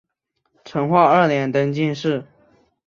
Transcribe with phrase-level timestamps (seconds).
[0.65, 2.25] 成化二年登进士。